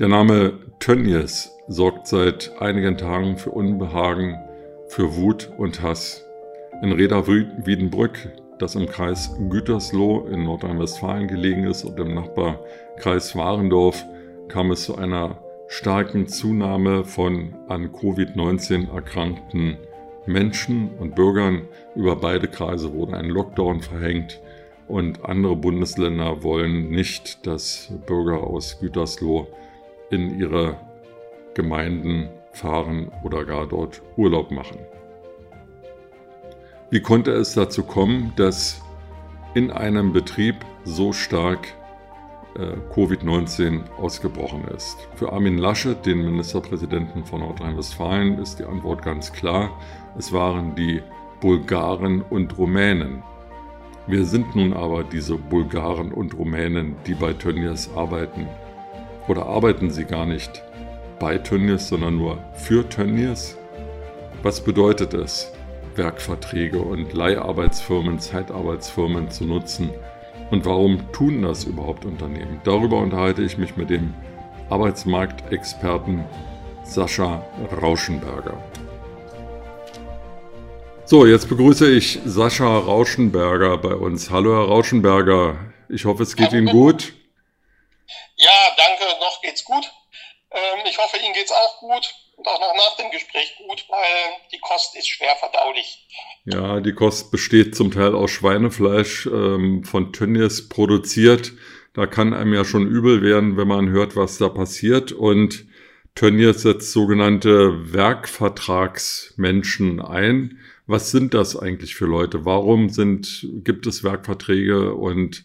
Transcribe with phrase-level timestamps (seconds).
[0.00, 4.38] Der Name Tönnies sorgt seit einigen Tagen für Unbehagen,
[4.88, 6.24] für Wut und Hass.
[6.80, 14.02] In Reda-Wiedenbrück, das im Kreis Gütersloh in Nordrhein-Westfalen gelegen ist und im Nachbarkreis Warendorf,
[14.48, 15.36] kam es zu einer
[15.68, 19.76] starken Zunahme von an Covid-19 erkrankten
[20.24, 21.68] Menschen und Bürgern.
[21.94, 24.40] Über beide Kreise wurde ein Lockdown verhängt
[24.88, 29.46] und andere Bundesländer wollen nicht, dass Bürger aus Gütersloh
[30.10, 30.76] in ihre
[31.54, 34.78] Gemeinden fahren oder gar dort Urlaub machen.
[36.90, 38.82] Wie konnte es dazu kommen, dass
[39.54, 41.68] in einem Betrieb so stark
[42.56, 44.96] äh, Covid-19 ausgebrochen ist?
[45.14, 49.70] Für Armin Laschet, den Ministerpräsidenten von Nordrhein-Westfalen, ist die Antwort ganz klar.
[50.18, 51.00] Es waren die
[51.40, 53.22] Bulgaren und Rumänen.
[54.08, 58.48] Wir sind nun aber diese Bulgaren und Rumänen, die bei Tönnies arbeiten.
[59.28, 60.62] Oder arbeiten sie gar nicht
[61.18, 63.56] bei Tönnies, sondern nur für Tönnies?
[64.42, 65.52] Was bedeutet es,
[65.94, 69.90] Werkverträge und Leiharbeitsfirmen, Zeitarbeitsfirmen zu nutzen?
[70.50, 72.60] Und warum tun das überhaupt Unternehmen?
[72.64, 74.14] Darüber unterhalte ich mich mit dem
[74.70, 76.24] Arbeitsmarktexperten
[76.84, 77.44] Sascha
[77.80, 78.56] Rauschenberger.
[81.04, 84.30] So, jetzt begrüße ich Sascha Rauschenberger bei uns.
[84.30, 85.56] Hallo, Herr Rauschenberger.
[85.88, 87.12] Ich hoffe, es geht Ihnen gut.
[88.36, 89.84] Ja, danke, noch geht's gut.
[90.52, 94.36] Ähm, ich hoffe, Ihnen geht's auch gut und auch noch nach dem Gespräch gut, weil
[94.52, 96.06] die Kost ist schwer verdaulich.
[96.44, 101.52] Ja, die Kost besteht zum Teil aus Schweinefleisch ähm, von Tönnies produziert.
[101.94, 105.10] Da kann einem ja schon übel werden, wenn man hört, was da passiert.
[105.12, 105.66] Und
[106.14, 110.58] Tönnies setzt sogenannte Werkvertragsmenschen ein.
[110.86, 112.44] Was sind das eigentlich für Leute?
[112.44, 115.44] Warum sind, gibt es Werkverträge und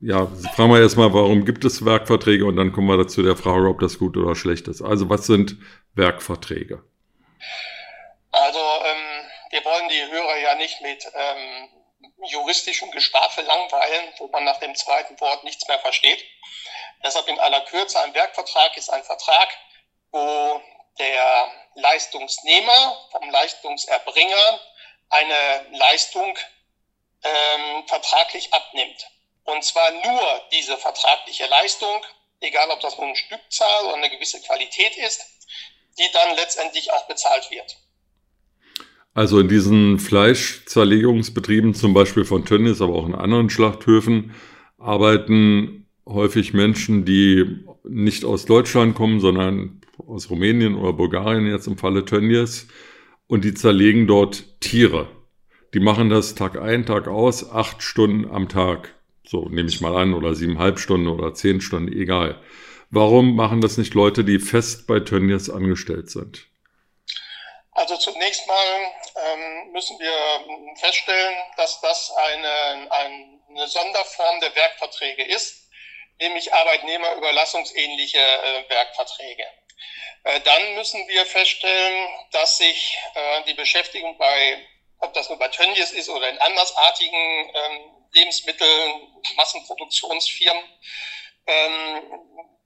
[0.00, 3.68] ja, fragen wir erstmal, warum gibt es Werkverträge und dann kommen wir dazu der Frage,
[3.68, 4.82] ob das gut oder schlecht ist.
[4.82, 5.56] Also was sind
[5.94, 6.82] Werkverträge?
[8.30, 11.68] Also ähm, wir wollen die Hörer ja nicht mit ähm,
[12.28, 16.24] juristischem Gestafel langweilen, wo man nach dem zweiten Wort nichts mehr versteht.
[17.04, 19.48] Deshalb in aller Kürze, ein Werkvertrag ist ein Vertrag,
[20.10, 20.60] wo
[20.98, 24.60] der Leistungsnehmer vom Leistungserbringer
[25.10, 26.38] eine Leistung
[27.22, 29.06] ähm, vertraglich abnimmt.
[29.44, 30.22] Und zwar nur
[30.52, 32.02] diese vertragliche Leistung,
[32.40, 35.20] egal ob das nun eine Stückzahl oder eine gewisse Qualität ist,
[35.98, 37.76] die dann letztendlich auch bezahlt wird.
[39.12, 44.34] Also in diesen Fleischzerlegungsbetrieben, zum Beispiel von Tönnies, aber auch in anderen Schlachthöfen,
[44.78, 51.78] arbeiten häufig Menschen, die nicht aus Deutschland kommen, sondern aus Rumänien oder Bulgarien, jetzt im
[51.78, 52.66] Falle Tönnies,
[53.26, 55.08] und die zerlegen dort Tiere.
[55.74, 58.94] Die machen das Tag ein, Tag aus, acht Stunden am Tag.
[59.26, 62.40] So nehme ich mal an, oder siebeneinhalb Stunden oder zehn Stunden, egal.
[62.90, 66.46] Warum machen das nicht Leute, die fest bei Tönnies angestellt sind?
[67.72, 75.68] Also zunächst mal ähm, müssen wir feststellen, dass das eine, eine Sonderform der Werkverträge ist,
[76.20, 79.44] nämlich Arbeitnehmerüberlassungsähnliche äh, Werkverträge.
[80.24, 84.58] Äh, dann müssen wir feststellen, dass sich äh, die Beschäftigung bei,
[85.00, 90.64] ob das nur bei Tönnies ist oder in andersartigen ähm, Lebensmitteln, Massenproduktionsfirmen,
[91.46, 92.02] ähm,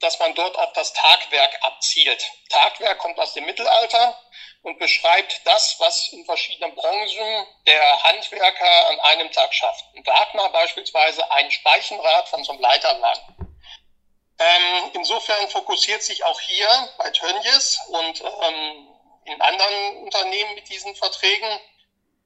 [0.01, 2.25] dass man dort auf das Tagwerk abzielt.
[2.51, 4.21] Tagwerk kommt aus dem Mittelalter
[4.63, 9.85] und beschreibt das, was in verschiedenen Branchen der Handwerker an einem Tag schafft.
[9.97, 13.49] Ein Wagner beispielsweise ein Speichenrad von so einem Leiterwagen.
[14.39, 18.89] Ähm, insofern fokussiert sich auch hier bei Tönnies und ähm,
[19.25, 21.61] in anderen Unternehmen mit diesen Verträgen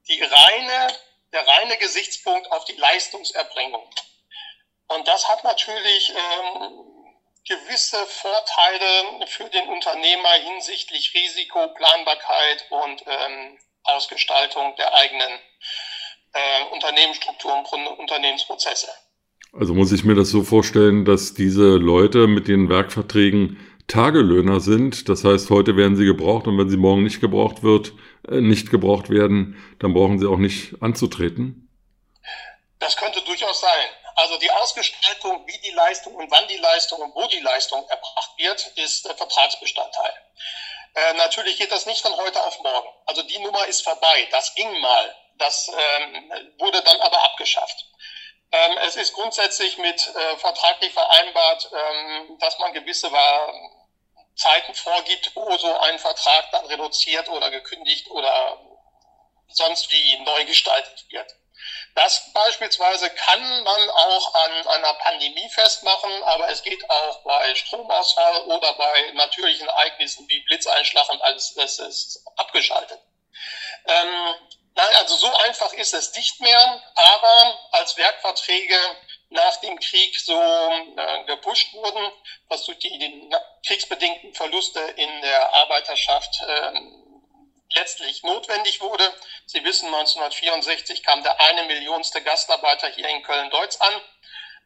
[0.07, 0.87] die reine
[1.33, 3.83] der reine Gesichtspunkt auf die Leistungserbringung.
[4.87, 7.03] Und das hat natürlich ähm,
[7.47, 15.39] gewisse Vorteile für den Unternehmer hinsichtlich Risiko, Planbarkeit und ähm, Ausgestaltung der eigenen
[16.33, 18.87] äh, Unternehmensstruktur und Unternehmensprozesse.
[19.51, 25.09] Also muss ich mir das so vorstellen, dass diese Leute mit den Werkverträgen Tagelöhner sind.
[25.09, 27.93] Das heißt, heute werden sie gebraucht und wenn sie morgen nicht gebraucht wird,
[28.27, 31.69] äh, nicht gebraucht werden, dann brauchen sie auch nicht anzutreten?
[32.79, 33.89] Das könnte durchaus sein.
[34.15, 38.31] Also die Ausgestaltung, wie die Leistung und wann die Leistung und wo die Leistung erbracht
[38.37, 40.13] wird, ist äh, Vertragsbestandteil.
[40.95, 42.89] Äh, natürlich geht das nicht von heute auf morgen.
[43.07, 44.27] Also die Nummer ist vorbei.
[44.31, 45.15] Das ging mal.
[45.37, 47.87] Das ähm, wurde dann aber abgeschafft.
[48.51, 53.51] Ähm, es ist grundsätzlich mit äh, vertraglich vereinbart, ähm, dass man gewisse war,
[54.35, 58.59] Zeiten vorgibt, wo so ein Vertrag dann reduziert oder gekündigt oder
[59.55, 61.35] sonst wie neu gestaltet wird.
[61.95, 68.45] Das beispielsweise kann man auch an einer Pandemie festmachen, aber es geht auch bei Stromausfall
[68.45, 72.99] oder bei natürlichen Ereignissen wie Blitzeinschlag und alles, das ist abgeschaltet.
[73.85, 74.35] Ähm,
[74.73, 78.77] nein, also so einfach ist es nicht mehr, aber als Werkverträge
[79.29, 82.11] nach dem Krieg so äh, gepusht wurden,
[82.49, 83.29] was durch die, die
[83.67, 86.71] kriegsbedingten Verluste in der Arbeiterschaft äh,
[87.75, 89.03] letztlich notwendig wurde.
[89.45, 94.01] Sie wissen, 1964 kam der eine Millionste Gastarbeiter hier in Köln-Deutz an,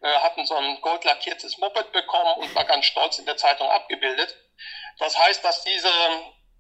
[0.02, 4.36] äh, hatten so ein goldlackiertes Moped bekommen und war ganz stolz in der Zeitung abgebildet.
[5.00, 5.92] Das heißt, dass diese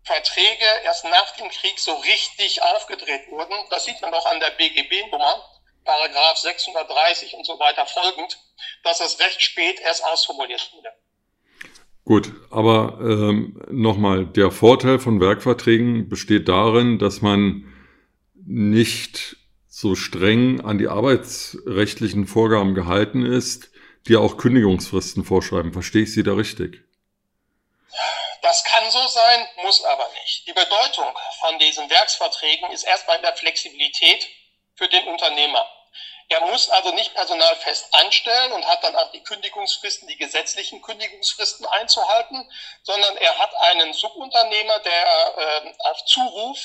[0.03, 3.55] Verträge erst nach dem Krieg so richtig aufgedreht wurden.
[3.69, 5.43] Das sieht man auch an der BGB-Nummer,
[5.83, 8.37] Paragraph 630 und so weiter folgend,
[8.83, 10.93] dass es recht spät erst ausformuliert wurde.
[12.07, 17.65] Gut, aber ähm, nochmal, der Vorteil von Werkverträgen besteht darin, dass man
[18.33, 19.35] nicht
[19.67, 23.71] so streng an die arbeitsrechtlichen Vorgaben gehalten ist,
[24.07, 25.73] die auch Kündigungsfristen vorschreiben.
[25.73, 26.81] Verstehe ich Sie da richtig?
[28.41, 30.47] Das kann so sein, muss aber nicht.
[30.47, 34.29] Die Bedeutung von diesen Werksverträgen ist erstmal in der Flexibilität
[34.75, 35.65] für den Unternehmer.
[36.29, 40.81] Er muss also nicht Personal fest anstellen und hat dann auch die Kündigungsfristen, die gesetzlichen
[40.81, 42.51] Kündigungsfristen einzuhalten,
[42.83, 46.57] sondern er hat einen Subunternehmer, der äh, auf Zuruf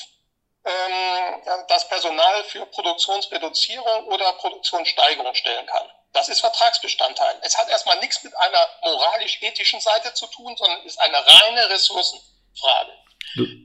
[0.65, 5.89] ähm, das Personal für Produktionsreduzierung oder Produktionssteigerung stellen kann.
[6.11, 7.39] Das ist Vertragsbestandteil.
[7.41, 12.91] Es hat erstmal nichts mit einer moralisch-ethischen Seite zu tun, sondern ist eine reine Ressourcenfrage.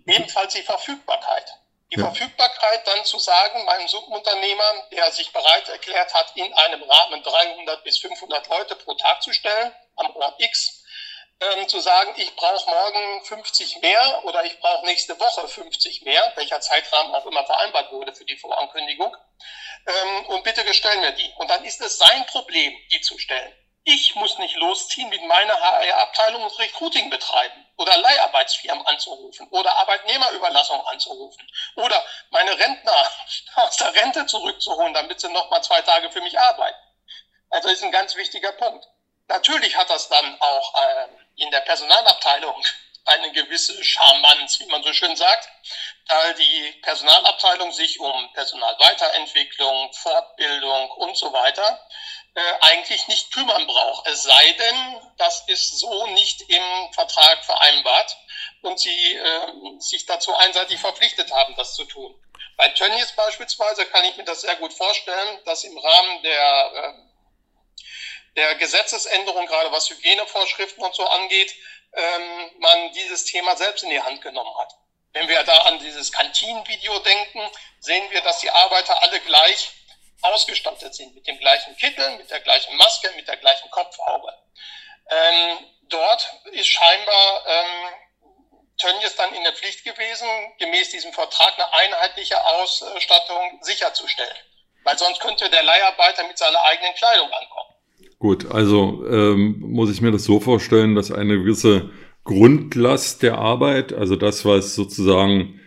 [0.06, 1.52] Ebenfalls die Verfügbarkeit.
[1.90, 2.05] Die ja.
[2.05, 7.82] Verfügbarkeit dann zu sagen, meinem Subunternehmer, der sich bereit erklärt hat, in einem Rahmen 300
[7.82, 10.85] bis 500 Leute pro Tag zu stellen, am Ort X,
[11.40, 16.32] ähm, zu sagen, ich brauche morgen 50 mehr oder ich brauche nächste Woche 50 mehr,
[16.35, 19.17] welcher Zeitrahmen auch immer vereinbart wurde für die Vorankündigung,
[19.87, 21.32] ähm, und bitte gestellen wir die.
[21.38, 23.55] Und dann ist es sein Problem, die zu stellen.
[23.84, 30.86] Ich muss nicht losziehen, mit meiner HR-Abteilung und Recruiting betreiben oder Leiharbeitsfirmen anzurufen oder Arbeitnehmerüberlassung
[30.88, 33.10] anzurufen oder meine Rentner
[33.54, 36.78] aus der Rente zurückzuholen, damit sie noch mal zwei Tage für mich arbeiten.
[37.50, 38.86] Also ist ein ganz wichtiger Punkt.
[39.28, 42.62] Natürlich hat das dann auch äh, in der Personalabteilung
[43.04, 45.48] eine gewisse Charmanz, wie man so schön sagt,
[46.06, 51.88] da die Personalabteilung sich um Personalweiterentwicklung, Fortbildung und so weiter
[52.61, 54.06] eigentlich nicht kümmern braucht.
[54.08, 58.17] Es sei denn, das ist so nicht im Vertrag vereinbart
[58.62, 62.14] und sie äh, sich dazu einseitig verpflichtet haben, das zu tun.
[62.56, 66.93] Bei Tönnies beispielsweise kann ich mir das sehr gut vorstellen, dass im Rahmen der, äh,
[68.37, 71.55] der Gesetzesänderung, gerade was Hygienevorschriften und so angeht,
[71.93, 74.75] ähm, man dieses Thema selbst in die Hand genommen hat.
[75.12, 77.49] Wenn wir da an dieses Kantinenvideo denken,
[77.81, 79.70] sehen wir, dass die Arbeiter alle gleich
[80.23, 84.32] ausgestattet sind, mit dem gleichen Kittel, mit der gleichen Maske, mit der gleichen Kopfhaube.
[85.11, 87.94] Ähm, dort ist scheinbar ähm,
[88.79, 90.29] Tönnies dann in der Pflicht gewesen,
[90.59, 94.37] gemäß diesem Vertrag eine einheitliche Ausstattung sicherzustellen.
[94.85, 97.69] Weil sonst könnte der Leiharbeiter mit seiner eigenen Kleidung ankommen.
[98.19, 101.91] Gut, also ähm, muss ich mir das so vorstellen, dass eine gewisse
[102.25, 105.61] Grundlast der Arbeit, also das, was sozusagen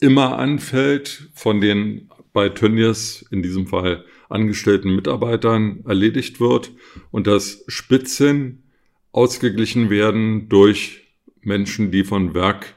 [0.00, 6.70] immer anfällt von den bei Tönnies in diesem Fall angestellten Mitarbeitern erledigt wird
[7.10, 8.70] und dass Spitzen
[9.12, 11.00] ausgeglichen werden durch
[11.40, 12.76] Menschen, die von Werk,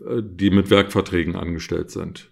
[0.00, 2.30] äh, die mit Werkverträgen angestellt sind.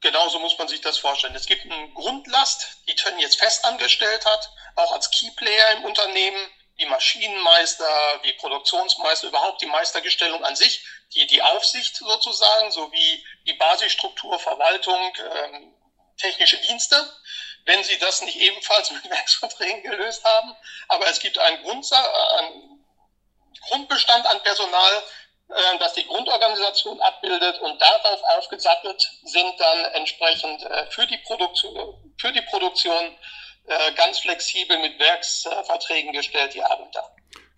[0.00, 1.34] Genauso muss man sich das vorstellen.
[1.36, 6.48] Es gibt eine Grundlast, die Tönnies festangestellt hat, auch als Keyplayer im Unternehmen,
[6.78, 13.52] die Maschinenmeister, die Produktionsmeister, überhaupt die Meistergestellung an sich, die, die Aufsicht sozusagen, sowie die
[13.54, 15.74] Basisstruktur, Verwaltung, ähm,
[16.16, 16.96] technische Dienste,
[17.64, 20.56] wenn sie das nicht ebenfalls mit Werksverträgen gelöst haben.
[20.88, 21.98] Aber es gibt einen, Grundsa
[22.38, 22.84] einen
[23.68, 25.02] Grundbestand an Personal,
[25.48, 32.14] äh, das die Grundorganisation abbildet und darauf aufgesattelt sind dann entsprechend äh, für die Produktion,
[32.18, 33.16] für die Produktion
[33.96, 37.02] ganz flexibel mit Werksverträgen gestellt, die Arbeiter.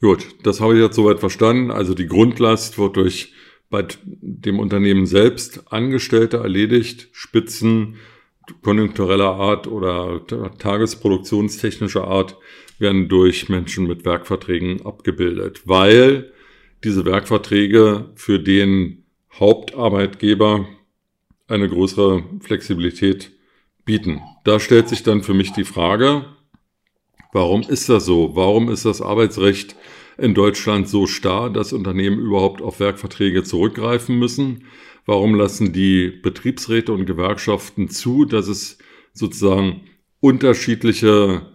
[0.01, 1.71] Gut, das habe ich jetzt soweit verstanden.
[1.71, 3.33] Also die Grundlast wird durch
[3.71, 7.99] bei dem Unternehmen selbst Angestellte erledigt, Spitzen
[8.63, 10.21] konjunktureller Art oder
[10.59, 12.37] tagesproduktionstechnischer Art
[12.79, 16.33] werden durch Menschen mit Werkverträgen abgebildet, weil
[16.83, 20.69] diese Werkverträge für den Hauptarbeitgeber
[21.49, 23.33] eine größere Flexibilität
[23.85, 24.21] bieten.
[24.45, 26.27] Da stellt sich dann für mich die Frage,
[27.33, 28.35] warum ist das so?
[28.35, 29.77] Warum ist das Arbeitsrecht
[30.19, 34.65] in Deutschland so starr, dass Unternehmen überhaupt auf Werkverträge zurückgreifen müssen?
[35.07, 38.79] Warum lassen die Betriebsräte und Gewerkschaften zu, dass es
[39.13, 39.83] sozusagen
[40.21, 41.55] unterschiedliche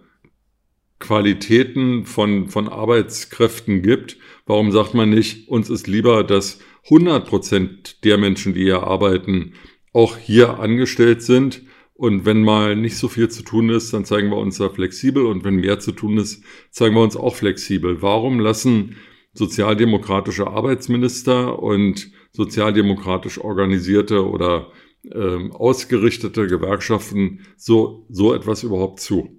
[1.00, 8.04] Qualitäten von, von Arbeitskräften gibt, warum sagt man nicht, uns ist lieber, dass 100 Prozent
[8.04, 9.54] der Menschen, die hier arbeiten,
[9.94, 11.64] auch hier angestellt sind.
[12.00, 15.25] Und wenn mal nicht so viel zu tun ist, dann zeigen wir uns da flexibel.
[15.25, 16.41] Und wenn mehr zu tun ist,
[16.72, 18.01] zeigen wir uns auch flexibel.
[18.01, 18.96] Warum lassen
[19.34, 24.72] sozialdemokratische Arbeitsminister und sozialdemokratisch organisierte oder
[25.13, 29.29] ähm, ausgerichtete Gewerkschaften so, so etwas überhaupt zu?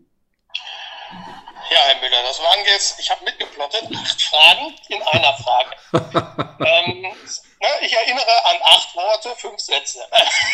[1.71, 5.77] Ja, Herr Müller, das waren jetzt, ich habe mitgeplottet, acht Fragen in einer Frage.
[6.61, 10.01] ähm, ne, ich erinnere an acht Worte, fünf Sätze.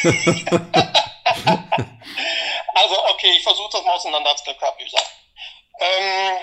[2.76, 4.50] also, okay, ich versuche das mal auseinander zu
[5.78, 6.38] ähm,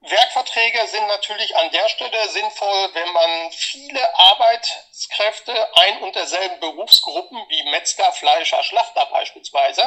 [0.00, 7.38] Werkverträge sind natürlich an der Stelle sinnvoll, wenn man viele Arbeitskräfte ein und derselben Berufsgruppen
[7.48, 9.82] wie Metzger, Fleischer, Schlachter beispielsweise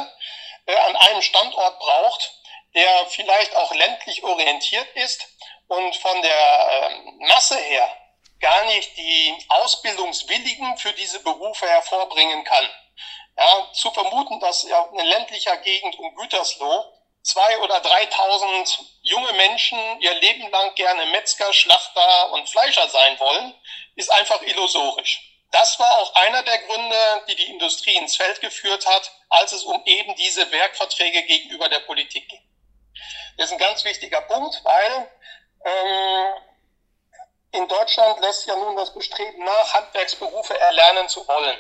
[0.68, 2.32] äh, an einem Standort braucht
[2.75, 5.28] der vielleicht auch ländlich orientiert ist
[5.68, 7.88] und von der ähm, Masse her
[8.42, 12.70] gar nicht die Ausbildungswilligen für diese Berufe hervorbringen kann.
[13.38, 16.86] Ja, zu vermuten, dass ja in ländlicher Gegend um Gütersloh
[17.22, 23.54] zwei oder dreitausend junge Menschen ihr Leben lang gerne Metzger, Schlachter und Fleischer sein wollen,
[23.96, 25.32] ist einfach illusorisch.
[25.51, 29.63] Das war auch einer der Gründe, die die Industrie ins Feld geführt hat, als es
[29.63, 32.42] um eben diese Werkverträge gegenüber der Politik ging.
[33.38, 35.12] Das ist ein ganz wichtiger Punkt, weil
[35.65, 36.34] ähm,
[37.51, 41.58] in Deutschland lässt ja nun das Bestreben nach, Handwerksberufe erlernen zu wollen.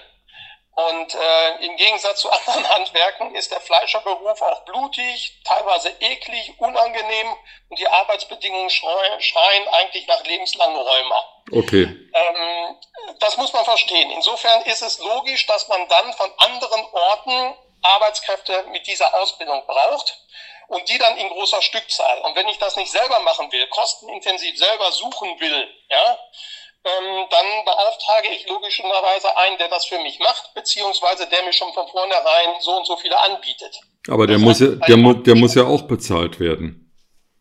[0.75, 7.27] Und äh, im Gegensatz zu anderen Handwerken ist der Fleischerberuf auch blutig, teilweise eklig, unangenehm
[7.69, 11.23] und die Arbeitsbedingungen schreien, eigentlich nach lebenslangen Räumer.
[11.51, 11.83] Okay.
[11.83, 12.75] Ähm,
[13.19, 14.11] das muss man verstehen.
[14.11, 20.19] Insofern ist es logisch, dass man dann von anderen Orten Arbeitskräfte mit dieser Ausbildung braucht
[20.67, 22.19] und die dann in großer Stückzahl.
[22.21, 26.19] Und wenn ich das nicht selber machen will, kostenintensiv selber suchen will, ja,
[26.85, 31.73] ähm, dann beauftrage ich logischerweise einen, der das für mich macht, beziehungsweise der mir schon
[31.73, 33.79] von vornherein so und so viele anbietet.
[34.07, 36.81] Aber der, muss ja, der, mu der muss ja auch bezahlt werden.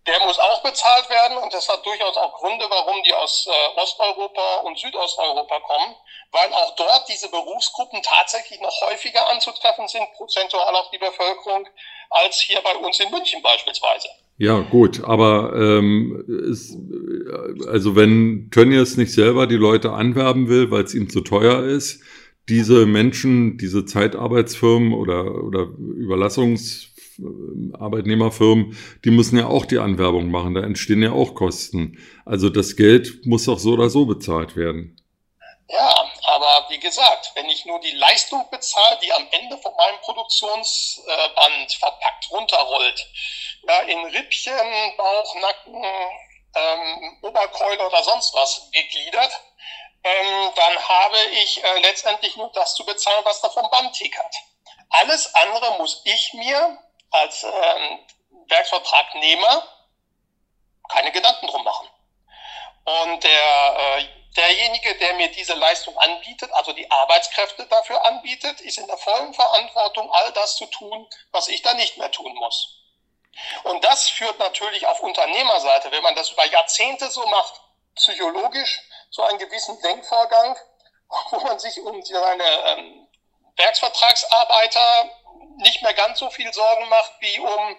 [0.06, 3.80] Der muss auch bezahlt werden und das hat durchaus auch Gründe, warum die aus äh,
[3.80, 5.96] Osteuropa und Südosteuropa kommen,
[6.30, 11.68] weil auch dort diese Berufsgruppen tatsächlich noch häufiger anzutreffen sind, prozentual auf die Bevölkerung,
[12.10, 14.08] als hier bei uns in München beispielsweise.
[14.36, 16.76] Ja, gut, aber ähm, ist,
[17.68, 22.02] also wenn Tönnies nicht selber die Leute anwerben will, weil es ihm zu teuer ist,
[22.48, 30.62] diese Menschen, diese Zeitarbeitsfirmen oder, oder Überlassungsarbeitnehmerfirmen, die müssen ja auch die Anwerbung machen, da
[30.62, 31.96] entstehen ja auch Kosten.
[32.24, 34.96] Also das Geld muss auch so oder so bezahlt werden.
[35.68, 35.94] Ja,
[36.26, 41.72] aber wie gesagt, wenn ich nur die Leistung bezahle, die am Ende von meinem Produktionsband
[41.78, 43.06] verpackt runterrollt,
[43.66, 45.84] ja, in Rippchen, Bauch, Nacken,
[46.54, 49.40] ähm, Oberkeule oder sonst was gegliedert,
[50.04, 54.34] ähm, dann habe ich äh, letztendlich nur das zu bezahlen, was da vom Band tickert.
[54.90, 56.78] Alles andere muss ich mir
[57.10, 57.98] als ähm,
[58.48, 59.68] Werksvertragnehmer
[60.88, 61.88] keine Gedanken drum machen.
[62.84, 64.04] Und der äh,
[64.36, 69.32] derjenige, der mir diese Leistung anbietet, also die Arbeitskräfte dafür anbietet, ist in der vollen
[69.32, 72.83] Verantwortung, all das zu tun, was ich da nicht mehr tun muss.
[73.64, 77.60] Und das führt natürlich auf Unternehmerseite, wenn man das über Jahrzehnte so macht,
[77.96, 80.56] psychologisch so einen gewissen Denkvorgang,
[81.30, 83.06] wo man sich um seine ähm,
[83.56, 85.10] Werksvertragsarbeiter
[85.58, 87.76] nicht mehr ganz so viel Sorgen macht wie um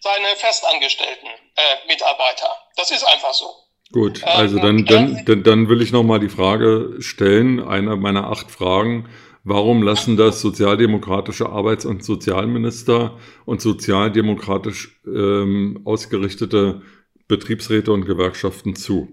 [0.00, 2.56] seine festangestellten äh, Mitarbeiter.
[2.76, 3.54] Das ist einfach so.
[3.92, 8.30] Gut, ähm, also dann, dann, dann, dann will ich nochmal die Frage stellen, eine meiner
[8.30, 9.08] acht Fragen.
[9.46, 16.80] Warum lassen das sozialdemokratische Arbeits- und Sozialminister und sozialdemokratisch ähm, ausgerichtete
[17.28, 19.06] Betriebsräte und Gewerkschaften zu?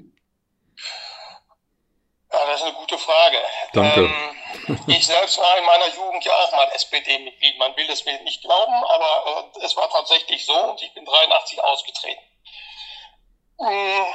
[2.31, 3.37] Ja, das ist eine gute Frage.
[3.73, 4.01] Danke.
[4.05, 7.59] Ähm, ich selbst war in meiner Jugend ja auch mal SPD-Mitglied.
[7.59, 11.03] Man will es mir nicht glauben, aber äh, es war tatsächlich so und ich bin
[11.03, 12.21] 83 ausgetreten.
[13.59, 14.05] Hm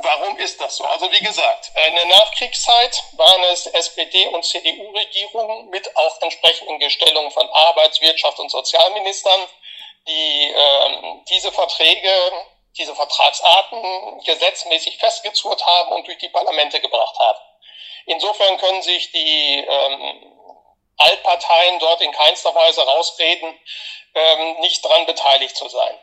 [0.00, 0.84] Warum ist das so?
[0.84, 7.32] Also wie gesagt, in der Nachkriegszeit waren es SPD- und CDU-Regierungen mit auch entsprechenden Gestellungen
[7.32, 9.40] von Arbeits-, Wirtschafts- und Sozialministern,
[10.06, 12.10] die ähm, diese Verträge,
[12.76, 17.38] diese Vertragsarten gesetzmäßig festgezurrt haben und durch die Parlamente gebracht haben.
[18.06, 20.32] Insofern können sich die ähm,
[20.96, 23.60] Altparteien dort in keinster Weise rausreden,
[24.14, 25.98] ähm, nicht daran beteiligt zu sein.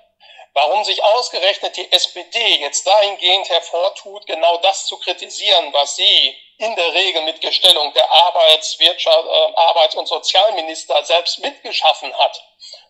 [0.55, 6.73] Warum sich ausgerechnet die SPD jetzt dahingehend hervortut, genau das zu kritisieren, was sie in
[6.77, 12.41] der Regel mit Gestellung der Arbeits-, Wirtschaft, äh, Arbeits- und Sozialminister selbst mitgeschaffen hat,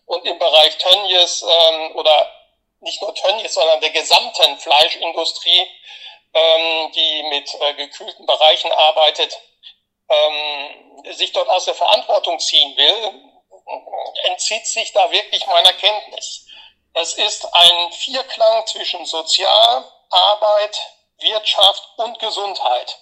[0.06, 2.32] Und im Bereich Tönnies ähm, oder
[2.82, 5.68] nicht nur Tönnies, sondern der gesamten Fleischindustrie,
[6.36, 9.42] ähm, die mit äh, gekühlten Bereichen arbeitet,
[10.08, 13.32] ähm, sich dort aus der Verantwortung ziehen will,
[14.26, 16.45] entzieht sich da wirklich meiner Kenntnis.
[16.98, 20.80] Es ist ein Vierklang zwischen Sozial, Arbeit,
[21.20, 22.98] Wirtschaft und Gesundheit,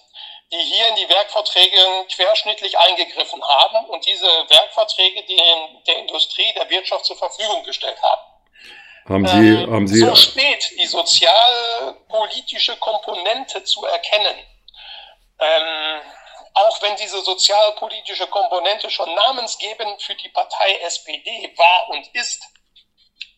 [0.50, 1.78] die hier in die Werkverträge
[2.12, 8.22] querschnittlich eingegriffen haben und diese Werkverträge den, der Industrie, der Wirtschaft zur Verfügung gestellt haben.
[9.08, 14.36] Haben Sie, ähm, haben Sie so spät die sozialpolitische Komponente zu erkennen,
[15.38, 16.00] ähm,
[16.54, 22.42] auch wenn diese sozialpolitische Komponente schon namensgebend für die Partei SPD war und ist,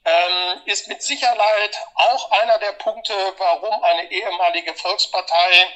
[0.06, 5.66] ähm, ist mit Sicherheit auch einer der Punkte, warum eine ehemalige Volkspartei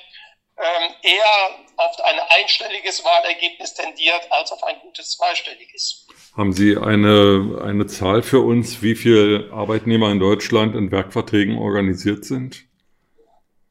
[0.56, 6.06] ähm, eher auf ein einstelliges Wahlergebnis tendiert als auf ein gutes zweistelliges.
[6.36, 12.24] Haben Sie eine, eine Zahl für uns, wie viele Arbeitnehmer in Deutschland in Werkverträgen organisiert
[12.24, 12.64] sind?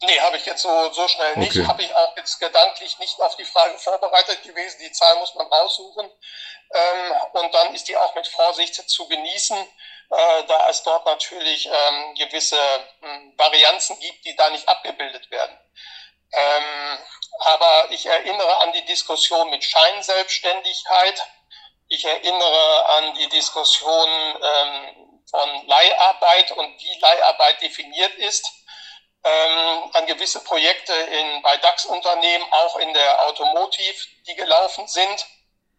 [0.01, 1.55] Nee, habe ich jetzt so, so schnell nicht.
[1.55, 1.67] Okay.
[1.67, 4.77] Habe ich auch jetzt gedanklich nicht auf die Frage vorbereitet gewesen.
[4.81, 6.05] Die Zahl muss man raussuchen.
[6.05, 9.57] Ähm, und dann ist die auch mit Vorsicht zu genießen,
[10.09, 12.59] äh, da es dort natürlich ähm, gewisse
[13.03, 15.57] ähm, Varianzen gibt, die da nicht abgebildet werden.
[16.31, 16.97] Ähm,
[17.39, 21.23] aber ich erinnere an die Diskussion mit Scheinselbstständigkeit.
[21.87, 24.09] Ich erinnere an die Diskussion
[24.41, 28.45] ähm, von Leiharbeit und wie Leiharbeit definiert ist
[29.23, 33.97] ähm, an gewisse Projekte in, bei DAX-Unternehmen, auch in der Automotive,
[34.27, 35.25] die gelaufen sind,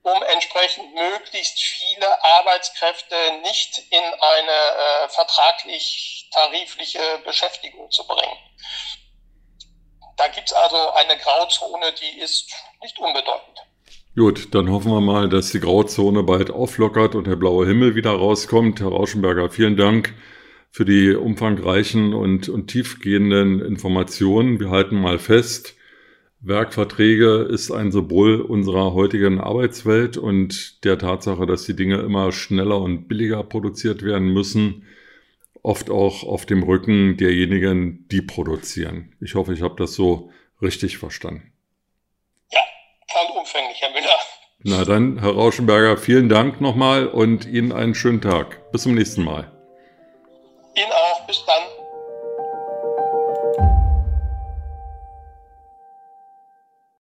[0.03, 8.39] um entsprechend möglichst viele Arbeitskräfte nicht in eine äh, vertraglich-tarifliche Beschäftigung zu bringen.
[10.17, 12.53] Da gibt es also eine Grauzone, die ist
[12.83, 13.59] nicht unbedeutend.
[14.17, 18.11] Gut, dann hoffen wir mal, dass die Grauzone bald auflockert und der blaue Himmel wieder
[18.11, 18.81] rauskommt.
[18.81, 20.15] Herr Rauschenberger, vielen Dank
[20.71, 24.61] für die umfangreichen und, und tiefgehenden Informationen.
[24.61, 25.75] Wir halten mal fest,
[26.43, 32.81] Werkverträge ist ein Symbol unserer heutigen Arbeitswelt und der Tatsache, dass die Dinge immer schneller
[32.81, 34.87] und billiger produziert werden müssen,
[35.63, 39.15] oft auch auf dem Rücken derjenigen, die produzieren.
[39.21, 40.31] Ich hoffe, ich habe das so
[40.63, 41.53] richtig verstanden.
[42.51, 42.61] Ja,
[43.09, 44.19] vollumfänglich, Herr Müller.
[44.63, 48.73] Na dann, Herr Rauschenberger, vielen Dank nochmal und Ihnen einen schönen Tag.
[48.73, 49.53] Bis zum nächsten Mal.
[50.75, 51.27] Ihnen auch.
[51.27, 51.70] Bis dann.